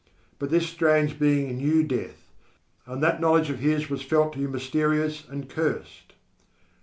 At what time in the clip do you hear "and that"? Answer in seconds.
2.87-3.21